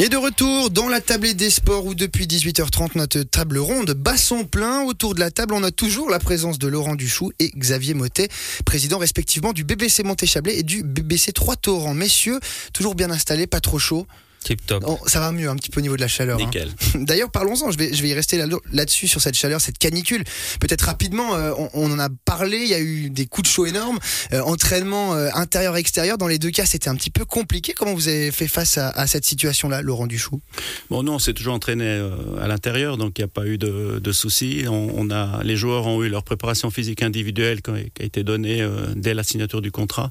[0.00, 4.16] Et de retour dans la tablée des sports où depuis 18h30 notre table ronde bat
[4.16, 4.82] son plein.
[4.82, 8.28] Autour de la table, on a toujours la présence de Laurent Duchou et Xavier Motet,
[8.64, 11.94] président respectivement du BBC Montéchablais et du BBC Trois-Torrents.
[11.94, 12.40] Messieurs,
[12.72, 14.08] toujours bien installés, pas trop chaud.
[14.44, 14.84] Tip top.
[14.86, 16.38] Oh, ça va mieux un petit peu au niveau de la chaleur.
[16.38, 16.44] hein.
[16.44, 16.70] Nickel.
[16.94, 17.70] D'ailleurs, parlons-en.
[17.70, 20.22] Je vais, je vais y rester là- là-dessus sur cette chaleur, cette canicule.
[20.60, 22.58] Peut-être rapidement, euh, on, on en a parlé.
[22.58, 23.98] Il y a eu des coups de chaud énormes.
[24.32, 26.18] Euh, entraînement euh, intérieur-extérieur.
[26.18, 27.72] Dans les deux cas, c'était un petit peu compliqué.
[27.74, 30.40] Comment vous avez fait face à, à cette situation-là, Laurent Duchou
[30.90, 32.06] Bon, nous, on s'est toujours entraîné
[32.40, 34.64] à l'intérieur, donc il n'y a pas eu de, de soucis.
[34.68, 38.66] On, on a, les joueurs ont eu leur préparation physique individuelle qui a, été donnée
[38.94, 40.10] dès la signature du contrat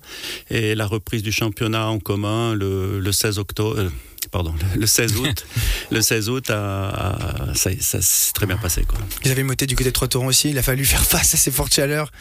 [0.49, 3.91] et la reprise du championnat en commun le, le 16 octobre.
[4.33, 5.45] Pardon, le- le 16 août.
[5.91, 8.83] le 16 août, ça, ça s'est très bien passé.
[8.83, 8.97] Quoi.
[9.23, 10.49] Xavier Motet du côté de Trois-Torrents aussi.
[10.49, 12.11] Il a fallu faire face à ces fortes chaleurs.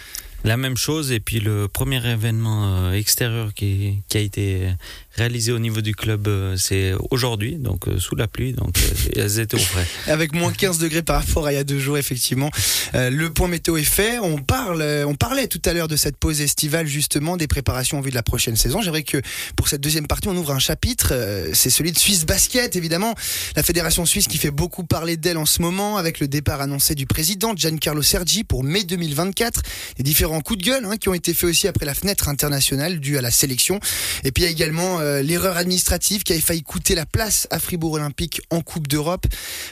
[0.44, 4.68] La même chose, et puis le premier événement euh, extérieur qui, qui a été
[5.14, 8.74] réalisé au niveau du club, euh, c'est aujourd'hui, donc euh, sous la pluie, donc
[9.14, 9.86] elles étaient au frais.
[10.06, 12.50] Avec moins 15 degrés par rapport à il y a deux jours, effectivement.
[12.94, 14.18] Euh, le point météo est fait.
[14.18, 18.00] On parle, on parlait tout à l'heure de cette pause estivale, justement, des préparations en
[18.00, 18.80] vue de la prochaine saison.
[18.80, 19.20] J'aimerais que
[19.56, 21.12] pour cette deuxième partie, on ouvre un chapitre.
[21.52, 23.14] c'est celui de Suisse Basket, évidemment.
[23.54, 26.94] La fédération suisse qui fait beaucoup parler d'elle en ce moment, avec le départ annoncé
[26.94, 29.62] du président Giancarlo Sergi pour mai 2024.
[29.98, 32.98] Les différents coups de gueule hein, qui ont été faits aussi après la fenêtre internationale
[32.98, 33.78] due à la sélection.
[34.24, 37.46] Et puis il y a également euh, l'erreur administrative qui avait failli coûter la place
[37.50, 39.26] à Fribourg Olympique en Coupe d'Europe.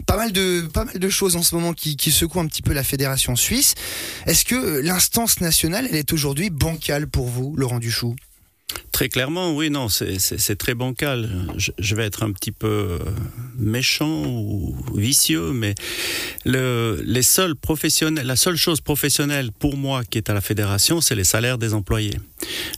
[0.06, 3.36] Pas mal de choses en ce moment qui, qui secouent un petit peu la fédération
[3.36, 3.74] suisse.
[4.26, 8.14] Est-ce que euh, l'instance nationale elle est aujourd'hui bancale pour vous, Laurent Duchou
[9.00, 11.30] Très clairement, oui, non, c'est- très bancal.
[11.56, 12.98] Je, vais être un petit peu euh,
[13.58, 15.74] méchant ou vicieux, mais
[16.44, 17.56] la seule
[18.56, 22.18] chose professionnelle pour moi qui est à la fédération, c'est les salaires des employés.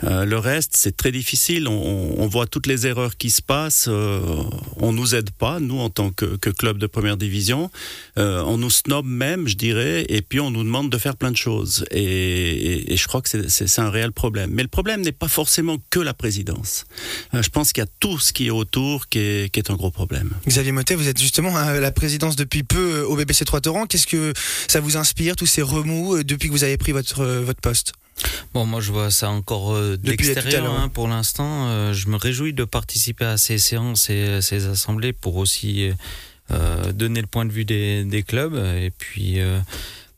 [0.05, 1.69] Euh, le reste, c'est très difficile.
[1.69, 3.87] On, voit toutes les erreurs qui se passent.
[3.89, 4.21] euh,
[4.77, 7.71] on nous aide pas, nous en tant que, club de première division.
[8.19, 11.31] Euh, on nous snob même, je dirais, et puis on nous demande de faire plein
[11.31, 11.85] de choses.
[11.91, 14.51] Et, et- je crois que c'est un réel problème.
[14.53, 16.85] Mais le problème n'est pas forcément que la présidence.
[17.35, 19.71] Euh, je pense qu'il y a tout ce qui est autour qui est, qui est
[19.71, 20.31] un gros problème.
[20.47, 23.87] Xavier Motet, vous êtes justement à la présidence depuis peu euh, au BBC Trois-Torrents.
[23.87, 24.33] Qu'est-ce que
[24.69, 27.93] ça vous inspire, tous ces remous, euh, depuis que vous avez pris votre, votre poste?
[28.55, 31.09] Bon, moi je vois ça encore euh, de Depuis tout à l'extérieur l'heure, hein, pour
[31.09, 31.69] l'instant.
[31.69, 35.91] Euh, je me réjouis de participer à ces séances et ces assemblées pour aussi
[36.51, 38.55] euh, donner le point de vue des, des clubs.
[38.55, 39.59] Et puis euh,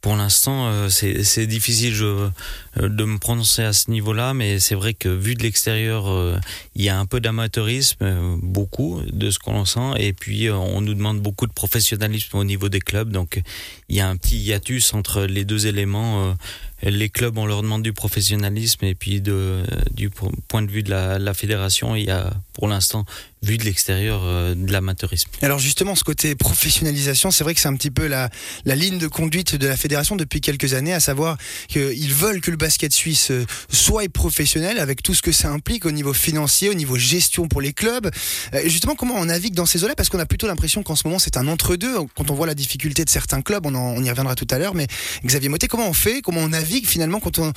[0.05, 2.29] pour l'instant, euh, c'est difficile je, euh,
[2.77, 6.39] de me prononcer à ce niveau-là, mais c'est vrai que vu de l'extérieur, euh,
[6.75, 10.83] il y a un peu d'amateurisme, beaucoup de ce qu'on en sent, et puis on
[10.83, 13.41] nous demande beaucoup de professionnalisme au niveau des clubs, donc
[13.89, 16.37] il y a un petit hiatus entre les deux éléments.
[16.83, 20.83] les clubs, on leur demande du professionnalisme et puis de, du po- point de vue
[20.83, 23.05] de la, la fédération, il y a pour l'instant,
[23.43, 25.29] vu de l'extérieur, euh, de l'amateurisme.
[25.43, 28.31] Alors justement, ce côté professionnalisation, c'est vrai que c'est un petit peu la,
[28.65, 31.37] ligne de conduite de la fédération depuis quelques années, à savoir
[31.69, 35.85] qu'ils veulent que le basket suisse euh, soit professionnel avec tout ce que ça implique
[35.85, 38.09] au niveau financier, au niveau gestion pour les clubs.
[38.55, 39.97] Euh, justement, comment on navigue dans ces eaux-là?
[39.97, 41.97] Parce qu'on a plutôt l'impression qu'en ce moment, c'est un entre-deux.
[42.17, 44.87] Quand on voit la difficulté de certains clubs, on, y reviendra tout à l'heure, mais
[45.27, 46.23] Xavier Motet, comment on fait?
[46.23, 47.53] Comment on navigue finalement quand on,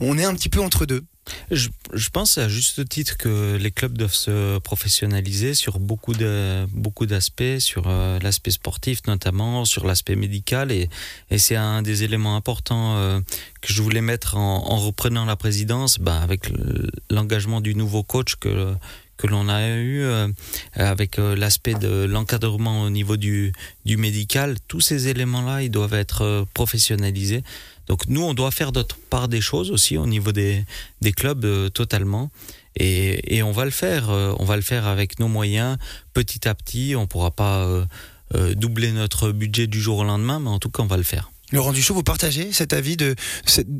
[0.00, 1.02] on est un petit peu entre deux?
[1.50, 1.68] Je,
[2.12, 7.58] pense à juste titre que les clubs doivent se professionnaliser sur beaucoup de beaucoup d'aspects,
[7.58, 10.88] sur euh, l'aspect sportif notamment, sur l'aspect médical et,
[11.36, 13.20] c'est un des éléments importants euh,
[13.60, 18.02] que je voulais mettre en, en reprenant la présidence, bah, avec le- l'engagement du nouveau
[18.02, 18.74] coach que
[19.16, 20.26] que l'on a eu euh,
[20.72, 23.52] avec l'aspect de l'encadrement au niveau du,
[23.84, 27.44] du médical, tous ces éléments-là, ils doivent être professionnalisés.
[27.86, 30.64] Donc nous, on doit faire notre part des choses aussi au niveau des,
[31.00, 32.30] des clubs euh, totalement.
[32.76, 34.10] Et, on va le faire.
[34.10, 35.78] euh, on va le faire avec nos moyens,
[36.12, 36.94] petit à petit.
[36.96, 40.82] On pourra pas euh, doubler notre budget du jour au lendemain, mais en tout cas,
[40.82, 41.30] on va le faire.
[41.52, 42.96] Laurent Duchot, vous partagez cet avis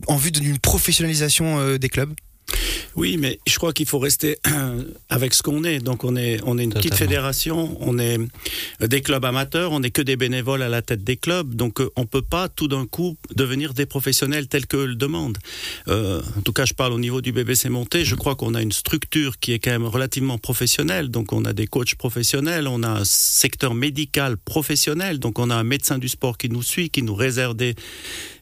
[0.07, 2.15] en vue d'une professionnalisation des clubs?
[2.97, 4.39] Oui, mais je crois qu'il faut rester
[5.09, 5.81] avec ce qu'on est.
[5.81, 8.19] Donc on est, on est une petite fédération, on est
[8.81, 11.55] euh, des clubs amateurs, on n'est que des bénévoles à la tête des clubs.
[11.55, 15.39] Donc euh, on peut pas tout d'un coup devenir des professionnels tels que le demandent.
[15.89, 18.05] Euh, en tout cas, je parle au niveau du BBC Monté.
[18.05, 21.09] Je crois qu'on a une structure qui est quand même relativement professionnelle.
[21.09, 25.19] Donc on a des coachs professionnels, on a un secteur médical professionnel.
[25.19, 27.75] Donc on a un médecin du sport qui nous suit, qui nous réserve des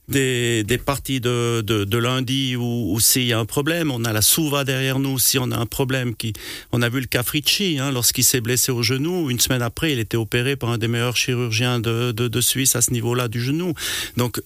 [0.08, 4.64] des, parties de, de, lundi où, s'il y a un problème, on a la Souva
[4.64, 6.32] derrière nous, si on a un problème, qui,
[6.72, 9.92] on a vu le cas Fritchi, hein, lorsqu'il s'est blessé au genou, une semaine après,
[9.92, 13.40] il était opéré par un des meilleurs chirurgiens de, de Suisse à ce niveau-là du
[13.40, 13.74] genou.
[14.16, 14.40] Donc,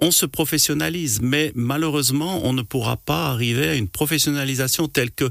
[0.00, 5.30] on se professionnalise, mais malheureusement, on ne pourra pas arriver à une professionnalisation telle que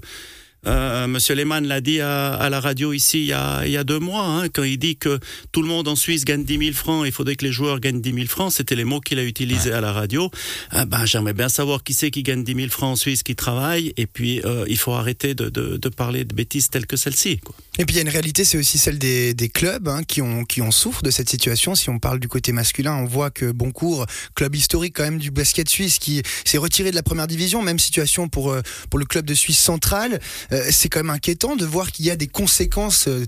[0.66, 3.84] Euh, Monsieur Lehmann l'a dit à, la radio ici il y a, il y a
[3.84, 5.20] deux mois, hein, quand il dit que
[5.52, 8.02] tout le monde en Suisse gagne 10 000 francs, il faudrait que les joueurs gagnent
[8.02, 10.30] 10 000 francs, c'était les mots qu'il a utilisés à la radio.
[10.72, 13.36] Ah ben, J'aimerais bien savoir qui c'est qui gagne 10 000 francs en Suisse, qui
[13.36, 16.98] travaille, et puis euh, il faut arrêter de, de, de, parler de bêtises telles que
[16.98, 17.40] celle-ci.
[17.80, 20.22] Et puis il y a une réalité, c'est aussi celle des, des clubs hein, qui,
[20.22, 20.62] ont, qui
[21.04, 21.76] de cette situation.
[21.76, 24.06] Si on parle du côté masculin, on voit que Boncourt,
[24.36, 27.80] club historique quand même du basket suisse, qui s'est retiré de la première division, même
[27.80, 31.92] situation pour, euh, pour le club de Suisse centrale, c'est quand même inquiétant de voir
[31.92, 33.26] qu'il y a des conséquences euh,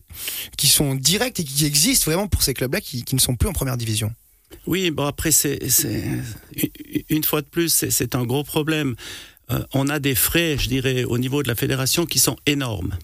[0.57, 3.54] qui sont directes et qui existent vraiment pour ces clubs-là qui, ne sont plus en
[3.54, 4.13] première division.
[4.66, 5.60] Oui, bon après, c'est
[7.10, 8.95] une fois de plus, c'est un gros problème.
[9.51, 12.98] Euh, on a des frais, je dirais, au niveau de la fédération qui sont énormes.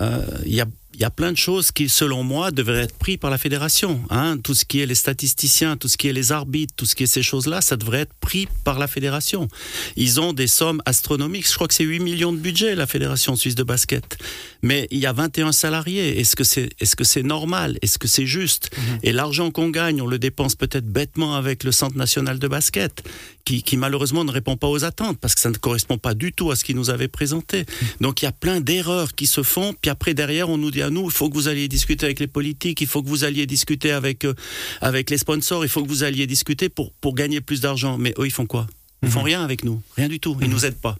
[0.00, 2.96] Euh, il y a il y a plein de choses qui, selon moi, devraient être
[2.96, 4.00] prises par la fédération.
[4.10, 4.38] Hein.
[4.42, 7.04] Tout ce qui est les statisticiens, tout ce qui est les arbitres, tout ce qui
[7.04, 9.48] est ces choses-là, ça devrait être pris par la fédération.
[9.96, 11.48] Ils ont des sommes astronomiques.
[11.48, 14.18] Je crois que c'est 8 millions de budget, la fédération suisse de basket.
[14.62, 16.20] Mais il y a 21 salariés.
[16.20, 17.78] Est-ce que c'est est -ce c'est normal?
[17.82, 18.70] Est-ce que c'est juste?
[18.76, 18.98] Mhm.
[19.02, 23.02] Et l'argent qu'on gagne, on le dépense peut-être bêtement avec le Centre national de basket,
[23.44, 26.32] qui, qui, malheureusement ne répond pas aux attentes, parce que ça ne correspond pas du
[26.32, 27.60] tout à ce qu'il nous avait présenté.
[27.60, 27.88] Mhm.
[28.02, 29.74] Donc il y a plein d'erreurs qui se font.
[29.80, 32.20] Puis après, derrière, on nous dit à nous, il faut que vous alliez discuter avec
[32.20, 34.34] les politiques, il faut que vous alliez discuter avec, euh,
[34.80, 37.98] avec les sponsors, il faut que vous alliez discuter pour, pour gagner plus d'argent.
[37.98, 38.66] Mais eux, ils font quoi?
[39.02, 39.26] Ils font mhm.
[39.26, 40.36] rien avec nous, rien du tout.
[40.40, 40.52] Ils mhm.
[40.52, 40.96] nous aident pas.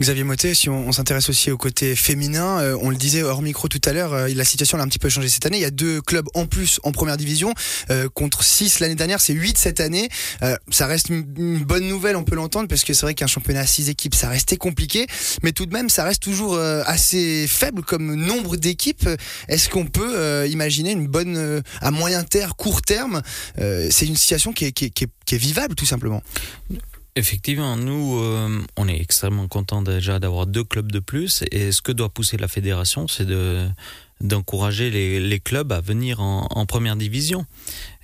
[0.00, 3.66] Xavier Motet, si on, s'intéresse aussi au côté féminin, euh, on le disait hors micro
[3.66, 5.58] tout à l'heure, euh, la situation a un petit peu changé cette année.
[5.58, 7.52] Il y a deux clubs en plus en première division,
[7.90, 10.08] euh, contre six l'année dernière, c'est huit cette année.
[10.70, 11.24] ça reste une,
[11.64, 14.28] bonne nouvelle, on peut l'entendre, parce que c'est vrai qu'un championnat à six équipes, ça
[14.28, 15.06] restait compliqué,
[15.42, 19.08] mais tout de même, ça reste toujours assez faible comme nombre d'équipes.
[19.48, 23.22] Est-ce qu'on peut imaginer une bonne, à moyen terme, court terme,
[23.56, 26.22] c'est une situation qui est vivable tout simplement?
[27.18, 31.42] Effectivement, nous, euh, on est extrêmement content déjà d'avoir deux clubs de plus.
[31.50, 33.66] Et ce que doit pousser la fédération, c'est de
[34.20, 37.44] d'encourager les, clubs à venir en, première division.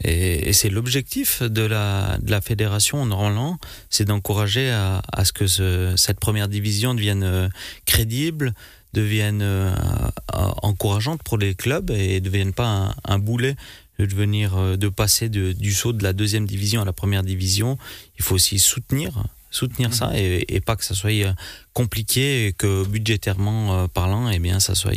[0.02, 3.05] Et, c'est l'objectif de la, de la fédération
[3.90, 5.46] c'est d'encourager à, ce que
[5.96, 7.49] cette première division devienne euh,
[7.84, 8.55] crédible,
[8.93, 9.75] devienne euh,
[10.32, 13.56] encourageante pour les clubs et ne devienne pas un boulet
[13.99, 17.79] de devenir, euh, de passer du saut de la deuxième division à la première division,
[18.19, 21.32] il faut aussi soutenir soutenir ça et, pas que ça soit euh,
[21.75, 24.91] compliqué et que budgétairement euh, parlant eh bien ça soit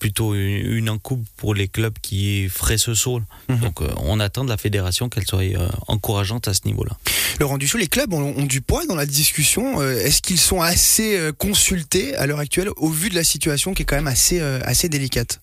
[0.00, 3.60] plutôt une, encoupe pour les clubs qui feraient ce saut mhm.
[3.60, 5.44] donc on attend de la fédération qu'elle soit
[5.86, 6.98] encourageante à ce niveau là
[7.38, 9.80] Laurent Duchot les clubs ont, du poids dans la discussion.
[9.80, 13.84] Est-ce qu'ils sont assez consultés à l'heure actuelle au vu de la situation qui est
[13.84, 15.38] quand même assez assez délicate?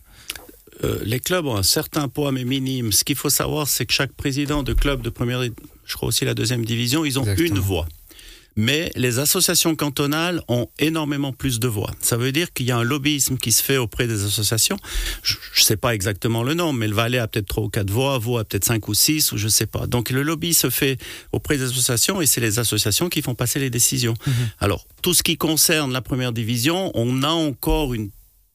[0.83, 2.91] Euh, les clubs ont un certain poids, mais minime.
[2.91, 6.25] Ce qu'il faut savoir, c'est que chaque président de club de première, je crois aussi
[6.25, 7.87] la deuxième division, ils ont une voix.
[8.57, 11.91] Mais les associations cantonales ont énormément plus de voix.
[11.99, 14.77] Ça veut dire qu'il y a un lobbyisme qui se fait auprès des associations.
[15.23, 17.89] Je ne sais pas exactement le nombre, mais le Valais a peut-être trois ou quatre
[17.89, 19.87] voix, Vaud a peut-être cinq ou six, ou je ne sais pas.
[19.87, 20.97] Donc le lobby se fait
[21.33, 24.13] auprès des associations et c'est les associations qui font passer les décisions.
[24.25, 24.33] Mhm.
[24.59, 28.09] Alors, tout ce qui concerne la première division, on a encore une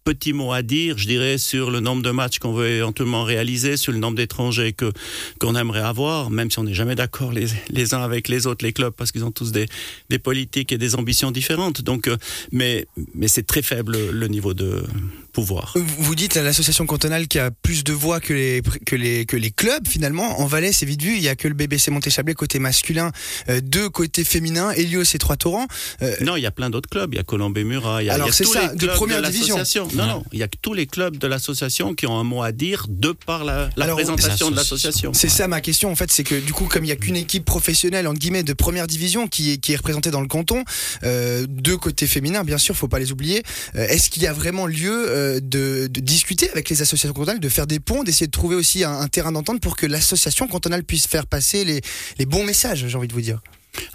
[0.04, 3.76] petit mot à dire, je dirais, sur le nombre de matchs qu'on veut éventuellement réaliser,
[3.76, 4.92] sur le nombre d'étrangers que
[5.38, 8.64] qu'on aimerait avoir, même si on n'est jamais d'accord les, les, uns avec les autres,
[8.64, 9.66] les clubs, parce qu'ils ont tous des,
[10.08, 11.82] des politiques et des ambitions différentes.
[11.82, 12.16] Donc, euh,
[12.52, 14.82] mais mais c'est très faible le niveau de
[15.30, 15.74] pouvoir.
[15.76, 19.50] Vous dites l'association cantonale qui a plus de voix que les que les que les
[19.50, 20.40] clubs finalement.
[20.40, 21.16] En Valais, c'est vite vu.
[21.16, 23.12] Il y a que le BBC Montéchablais côté masculin,
[23.48, 25.66] euh, deux côté féminin, Helios et Trois Torrents.
[26.02, 27.12] Euh, non, il y a plein d'autres clubs.
[27.12, 28.02] Il y a Colombe Murat.
[28.02, 29.58] Il y a, Alors c'est ça, de première division.
[29.94, 32.42] Non, non, il y a que tous les clubs de l'association qui ont un mot
[32.42, 35.12] à dire de par la, présentation de l'association.
[35.14, 37.16] C'est ça ma question en fait, c'est que du coup, comme il y a qu'une
[37.16, 40.64] équipe professionnelle en guillemets de première division qui est, qui est représentée dans le canton,
[41.02, 43.42] euh, deux côtés féminins, bien sûr, faut pas les oublier.
[43.74, 47.48] Euh, est-ce qu'il y a vraiment lieu euh, de, discuter avec les associations cantonales, de
[47.48, 51.06] faire des ponts, d'essayer de trouver aussi un, terrain d'entente pour que l'association cantonale puisse
[51.06, 51.80] faire passer les,
[52.18, 53.40] les bons messages, j'ai envie de vous dire?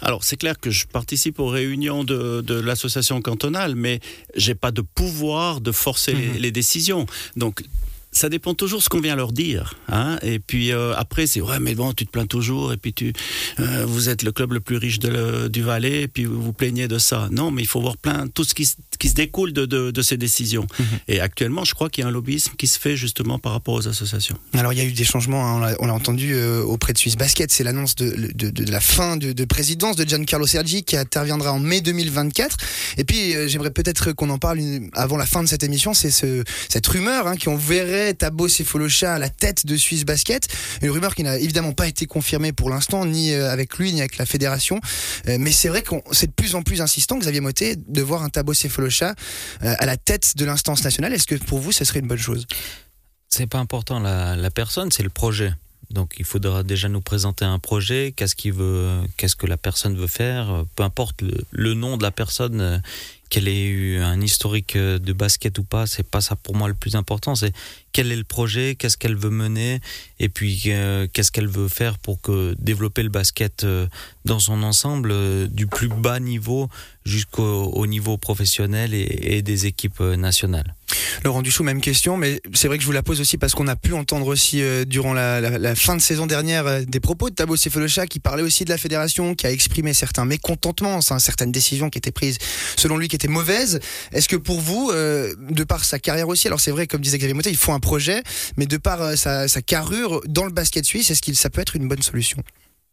[0.00, 4.00] Alors, c'est clair que je participe aux réunions de, l'association cantonale, mais
[4.34, 6.50] j'ai pas de pouvoir de forcer les, mhm.
[6.50, 7.06] décisions.
[7.36, 7.62] Donc,
[8.16, 9.74] ça dépend toujours ce qu'on vient leur dire.
[9.88, 10.18] Hein.
[10.22, 12.72] Et puis euh, après, c'est ouais, mais bon, tu te plains toujours.
[12.72, 13.12] Et puis tu,
[13.60, 16.02] euh, vous êtes le club le plus riche de du Valais.
[16.02, 17.28] Et puis vous vous plaignez de ça.
[17.30, 18.68] Non, mais il faut voir plein tout ce qui,
[18.98, 20.66] qui se découle de, de, ces décisions.
[20.78, 20.86] Mhm.
[21.08, 23.74] Et actuellement, je crois qu'il y a un lobbyisme qui se fait justement par rapport
[23.74, 24.38] aux associations.
[24.54, 25.62] Alors il y a eu des changements.
[25.62, 25.74] Hein.
[25.80, 27.52] on l'a entendu euh, auprès de Suisse Basket.
[27.52, 31.82] C'est l'annonce de, de, la fin de, présidence de Giancarlo Sergi qui interviendra en mai
[31.82, 32.56] 2024.
[32.96, 34.60] Et puis j'aimerais peut-être qu'on en parle
[34.94, 35.92] avant la fin de cette émission.
[35.92, 40.48] C'est ce, cette rumeur hein, qu'on verrait Tabo Cephalosha à la tête de Suisse Basket.
[40.82, 44.00] Une rumeur qui n'a évidemment pas été confirmée pour l'instant, ni euh, avec lui, ni
[44.00, 44.80] avec la fédération.
[45.28, 48.22] Euh, mais c'est vrai que c'est de plus en plus insistant, Xavier Motet, de voir
[48.22, 49.14] un Tabo Cephalosha
[49.60, 51.12] à la tête de l'instance nationale.
[51.12, 52.46] Est-ce que pour vous, ce serait une bonne chose?
[53.28, 55.52] C'est pas important la, personne, c'est le projet.
[55.90, 60.08] Donc il faudra déjà nous présenter un projet, qu'est-ce veut, qu'est-ce que la personne veut
[60.08, 62.82] faire, peu importe le, le nom de la personne,
[63.28, 66.74] qu'elle ait eu un historique de basket ou pas, c'est pas ça pour moi le
[66.74, 67.52] plus important, c'est
[67.96, 69.80] quel est le projet, qu'est-ce qu'elle veut mener
[70.20, 73.86] et puis euh, qu'est-ce qu'elle veut faire pour que développer le basket euh,
[74.26, 76.68] dans son ensemble euh, du plus bas niveau
[77.06, 80.74] jusqu'au niveau professionnel et, des équipes nationales.
[81.24, 83.68] Laurent Duchou, même question, mais c'est vrai que je vous la pose aussi parce qu'on
[83.68, 87.34] a pu entendre aussi euh, durant la, fin de saison dernière euh, des propos de
[87.34, 91.90] Tabo Cephalosha qui parlait aussi de la fédération, qui a exprimé certains mécontentements, certaines décisions
[91.90, 92.38] qui étaient prises
[92.76, 93.80] selon lui qui étaient mauvaises.
[94.12, 97.18] Est-ce que pour vous, euh, de par sa carrière aussi, alors c'est vrai comme disait
[97.18, 98.22] Xavier Motet, il faut un projet,
[98.56, 101.60] mais de par euh, sa, sa carrure dans le basket suisse, est-ce que ça peut
[101.60, 102.42] être une bonne solution?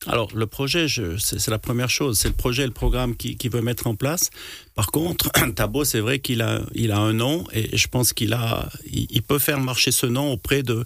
[0.07, 0.87] Alors, le projet,
[1.17, 2.19] c'est la première chose.
[2.19, 4.31] C'est le projet, le programme qui, qui, veut mettre en place.
[4.75, 8.33] Par contre, Tabo, c'est vrai qu'il a, il a un nom et je pense qu'il
[8.33, 10.83] a, il, peut faire marcher ce nom auprès de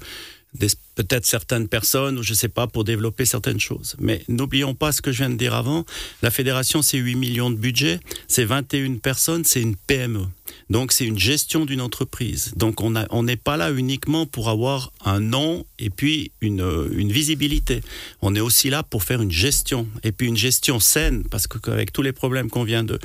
[0.98, 3.96] peut-être certaines personnes ou je sais pas pour développer certaines choses.
[4.00, 5.86] Mais n'oublions pas ce que je viens de dire avant.
[6.24, 10.26] La fédération, c'est 8 millions de budget, c'est 21 personnes, c'est une PME.
[10.70, 12.54] Donc c'est une gestion d'une entreprise.
[12.56, 17.82] Donc on n'est pas là uniquement pour avoir un nom et puis une, une, visibilité.
[18.22, 21.92] On est aussi là pour faire une gestion et puis une gestion saine parce qu'avec
[21.92, 23.00] tous les problèmes qu'on vient de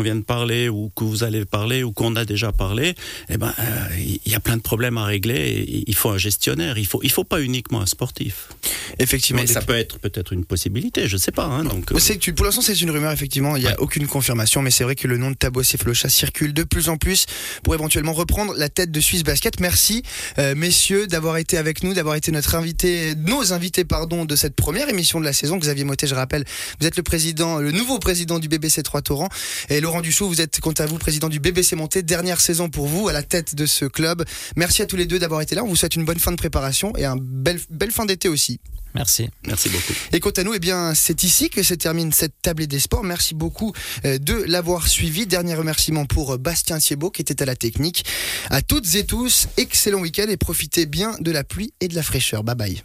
[0.00, 2.94] vient de parler ou que vous allez parler ou qu'on a déjà parlé,
[3.28, 3.52] eh ben
[3.98, 5.34] il euh, y a plein de problèmes à régler.
[5.34, 6.78] Et il faut un gestionnaire.
[6.78, 8.48] Il faut il faut pas uniquement un sportif.
[8.98, 11.08] Effectivement, mais ça peut être peut-être une possibilité.
[11.08, 11.44] Je sais pas.
[11.44, 11.98] Hein, donc euh...
[11.98, 13.56] c'est pour l'instant c'est une rumeur effectivement.
[13.56, 13.76] Il n'y a ouais.
[13.78, 16.96] aucune confirmation, mais c'est vrai que le nom de Tabo Cephalosha circule de plus en
[16.96, 17.26] plus
[17.62, 19.60] pour éventuellement reprendre la tête de Suisse Basket.
[19.60, 20.02] Merci
[20.38, 24.54] euh, messieurs d'avoir été avec nous, d'avoir été notre invité, nos invités pardon de cette
[24.54, 25.58] première émission de la saison.
[25.58, 26.44] Xavier Motet, je rappelle,
[26.80, 29.28] vous êtes le président, le nouveau président du BBC 3 Torrent
[29.68, 32.02] et Laurent Duchou, vous êtes quant à vous président du BBC Monté.
[32.02, 34.24] Dernière saison pour vous à la tête de ce club.
[34.56, 35.64] Merci à tous les deux d'avoir été là.
[35.64, 38.60] On vous souhaite une bonne fin de préparation et une belle, belle fin d'été aussi.
[38.94, 39.28] Merci.
[39.46, 39.94] Merci beaucoup.
[40.12, 43.04] Et quant à nous, eh bien, c'est ici que se termine cette tablée des sports.
[43.04, 43.72] Merci beaucoup
[44.04, 45.26] de l'avoir suivi.
[45.26, 48.04] Dernier remerciement pour Bastien Thiebaud qui était à la technique.
[48.50, 52.02] À toutes et tous, excellent week-end et profitez bien de la pluie et de la
[52.02, 52.44] fraîcheur.
[52.44, 52.80] Bye bye.